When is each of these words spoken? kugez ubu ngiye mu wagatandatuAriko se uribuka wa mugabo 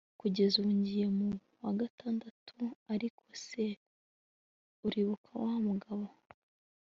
kugez 0.19 0.51
ubu 0.59 0.71
ngiye 0.79 1.05
mu 1.17 1.27
wagatandatuAriko 1.63 3.25
se 3.45 3.65
uribuka 4.87 5.31
wa 5.43 5.55
mugabo 5.67 6.07